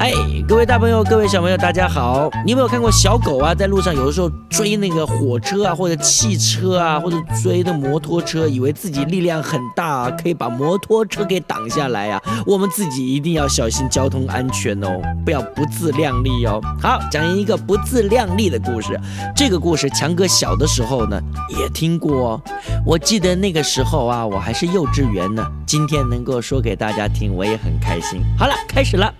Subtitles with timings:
[0.00, 0.10] 哎，
[0.48, 2.30] 各位大朋友，各位小朋友，大家好！
[2.42, 12.22] 你有没有看过小狗啊，在路上有的时候追那个火车啊，或者汽车啊，或者追的摩托车，以为自己力量很大，可以把摩托车给挡下来啊？
[12.46, 14.88] 我们自己一定要小心交通安全哦，
[15.22, 16.62] 不要不自量力哦。
[16.80, 18.98] 好，讲一个不自量力的故事。
[19.36, 21.20] 这个故事强哥小的时候呢
[21.58, 22.42] 也听过哦。
[22.86, 25.46] 我记得那个时候啊，我还是幼稚园呢。
[25.66, 28.22] 今天能够说给大家听，我也很开心。
[28.38, 29.12] 好了，开始了。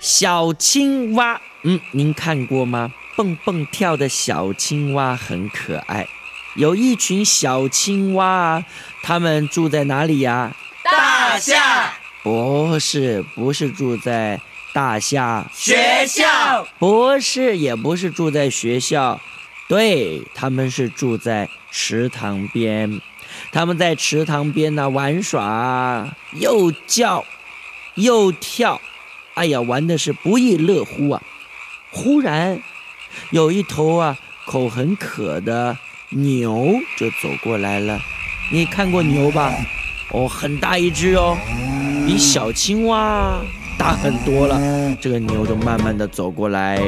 [0.00, 2.90] 小青蛙，嗯，您看过吗？
[3.16, 6.08] 蹦蹦跳的小青蛙很可爱。
[6.56, 8.64] 有一群小青蛙啊，
[9.02, 10.56] 它们住在哪里呀？
[10.82, 11.92] 大厦？
[12.22, 14.40] 不是，不是住在
[14.72, 15.46] 大厦。
[15.52, 16.66] 学校？
[16.78, 19.20] 不是，也不是住在学校。
[19.68, 23.02] 对，他们是住在池塘边。
[23.52, 27.22] 他们在池塘边呢玩耍，又叫，
[27.96, 28.80] 又跳。
[29.40, 31.22] 哎呀，玩的是不亦乐乎啊！
[31.90, 32.60] 忽然，
[33.30, 35.78] 有一头啊口很渴的
[36.10, 37.98] 牛就走过来了。
[38.52, 39.54] 你看过牛吧？
[40.10, 41.38] 哦，很大一只哦，
[42.06, 43.40] 比小青蛙
[43.78, 44.60] 大很多了。
[45.00, 46.78] 这个牛就慢慢的走过来，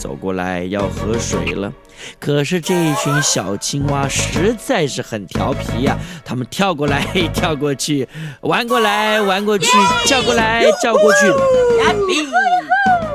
[0.00, 1.70] 走过来要喝水了。
[2.18, 8.08] 可是这一群小青蛙实在是很调皮呀，它们跳过来跳过去，
[8.40, 9.68] 玩过来玩过去，
[10.06, 11.26] 叫过来叫过去，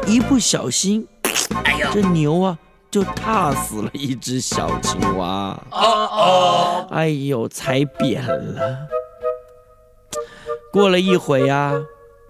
[0.06, 1.08] 一不小心，
[1.92, 2.56] 这牛啊
[2.92, 5.60] 就踏死了一只小青蛙。
[5.72, 8.78] 哦哦，哎呦，踩扁了。
[10.72, 11.74] 过了一会啊，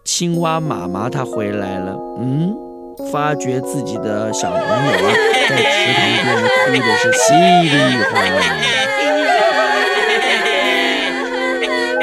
[0.06, 2.65] 青蛙妈妈她回来了，嗯。
[3.12, 5.14] 发觉自己的小朋友啊，
[5.50, 6.28] 在池塘
[6.72, 8.42] 边哭的是稀里哗啦。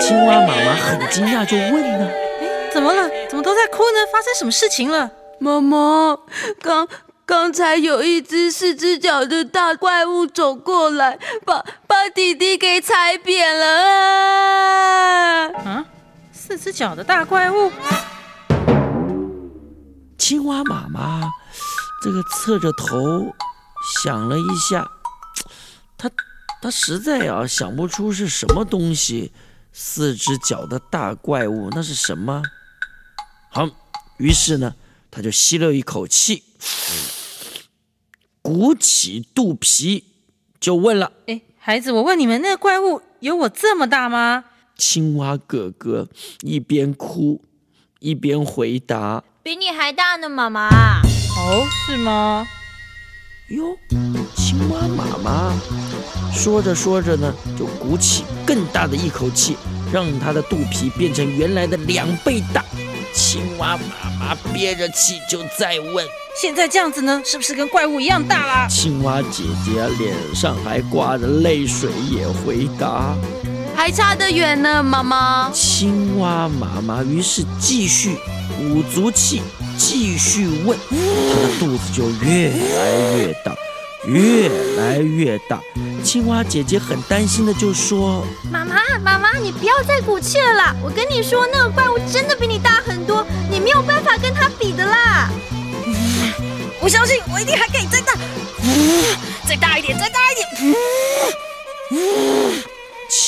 [0.01, 2.11] 青蛙妈妈很惊讶，就问呢
[2.73, 3.09] ：“怎么了？
[3.29, 3.99] 怎么都在哭呢？
[4.13, 6.19] 发生什么事情了？”妈妈，
[6.61, 6.87] 刚
[7.25, 15.51] 刚才有一只四只脚的大怪物走过来，把把弟弟给踩扁了啊！
[15.65, 15.85] 啊，
[16.33, 17.71] 四只脚的大怪物。
[20.25, 21.33] 青蛙妈妈，
[22.01, 23.35] 这个侧着头
[24.05, 24.89] 想了一下，
[25.99, 26.09] 他
[26.63, 29.33] 他实在啊想不出是什么东西，
[29.73, 32.41] 四只脚的大怪物那是什么？
[33.51, 33.69] 好，
[34.19, 34.77] 于是呢，
[35.11, 36.45] 他就吸了一口气，
[38.41, 40.05] 鼓起肚皮，
[40.61, 44.45] 就问了：“哎，孩子，我问你们，那个怪物有我这么大吗？”
[44.79, 46.09] 青蛙哥哥
[46.43, 47.45] 一边哭
[48.03, 49.23] 一边回答。
[49.45, 50.69] 比你还大呢，妈妈。
[50.69, 52.45] 哦，是吗？
[53.49, 53.77] 哟，
[54.35, 55.53] 青蛙妈妈
[56.33, 59.57] 说着说着呢，就鼓起更大的一口气，
[59.93, 62.65] 让它的肚皮变成原来的两倍大。
[63.15, 66.07] 青蛙妈妈憋着气就再问：
[66.41, 68.67] 现在这样子呢，是不是跟怪物一样大啦？
[68.69, 73.15] 青蛙姐姐脸上还挂着泪水，也回答：
[73.75, 75.51] 还差得远呢，妈妈。
[75.53, 78.17] 青蛙妈妈于是继续。
[78.59, 79.43] 鼓足气，
[79.77, 83.57] 继续问，他的肚子就越来越大，
[84.07, 85.59] 越来越大。
[86.05, 90.77] 青蛙姐姐很担心的就说：“妈妈，妈妈，你不要再鼓气了啦！
[90.85, 95.31] 我跟你说，那个怪物真的比你大很多，你没有办法跟他比的啦。
[96.81, 98.13] 我相信，我一定还可以再大，
[99.49, 100.72] 再大一点，再大一点。”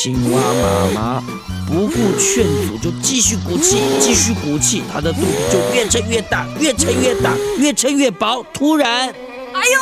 [0.04, 1.22] 青蛙妈妈
[1.66, 8.44] 不顾劝阻，就继续鼓气，继续鼓气，它的肚子就越撑越大，越撑越大，越撑越薄。
[8.53, 9.78] 突然，哎呦！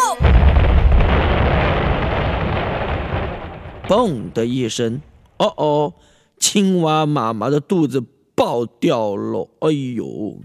[3.88, 5.00] 嘣的一声，
[5.38, 5.94] 哦哦，
[6.38, 8.00] 青蛙妈妈的肚子
[8.36, 9.48] 爆掉了！
[9.58, 10.36] 哎呦！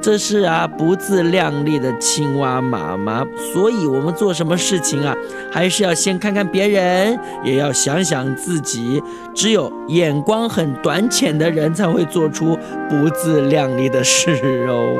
[0.00, 3.26] 这是啊，不自量力的青蛙妈妈。
[3.52, 5.14] 所以，我们做什么事情啊，
[5.50, 9.02] 还是要先看看别人，也要想想自己。
[9.34, 12.58] 只有眼光很短浅的人，才会做出
[12.88, 14.96] 不自量力的事哦。